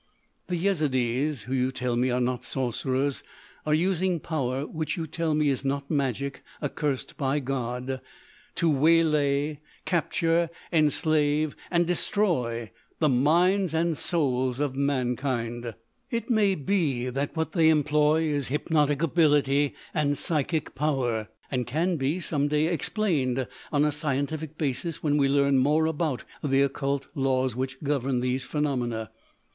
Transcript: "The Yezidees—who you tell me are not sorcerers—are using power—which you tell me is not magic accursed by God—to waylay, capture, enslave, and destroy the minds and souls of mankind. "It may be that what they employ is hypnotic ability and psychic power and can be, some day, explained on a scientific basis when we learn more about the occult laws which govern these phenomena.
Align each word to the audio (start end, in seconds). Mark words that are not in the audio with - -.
"The 0.47 0.55
Yezidees—who 0.55 1.53
you 1.53 1.71
tell 1.71 1.95
me 1.95 2.09
are 2.09 2.19
not 2.19 2.43
sorcerers—are 2.43 3.73
using 3.75 4.19
power—which 4.19 4.97
you 4.97 5.05
tell 5.05 5.35
me 5.35 5.49
is 5.49 5.63
not 5.63 5.91
magic 5.91 6.41
accursed 6.59 7.17
by 7.17 7.39
God—to 7.39 8.67
waylay, 8.67 9.59
capture, 9.85 10.49
enslave, 10.73 11.55
and 11.69 11.85
destroy 11.85 12.71
the 12.97 13.09
minds 13.09 13.75
and 13.75 13.95
souls 13.95 14.59
of 14.59 14.75
mankind. 14.75 15.75
"It 16.09 16.31
may 16.31 16.55
be 16.55 17.09
that 17.09 17.35
what 17.37 17.51
they 17.51 17.69
employ 17.69 18.23
is 18.23 18.47
hypnotic 18.47 19.03
ability 19.03 19.75
and 19.93 20.17
psychic 20.17 20.73
power 20.73 21.27
and 21.51 21.67
can 21.67 21.97
be, 21.97 22.19
some 22.19 22.47
day, 22.47 22.65
explained 22.73 23.45
on 23.71 23.85
a 23.85 23.91
scientific 23.91 24.57
basis 24.57 25.03
when 25.03 25.17
we 25.17 25.27
learn 25.29 25.59
more 25.59 25.85
about 25.85 26.23
the 26.43 26.63
occult 26.63 27.05
laws 27.13 27.55
which 27.55 27.79
govern 27.83 28.21
these 28.21 28.43
phenomena. 28.43 29.11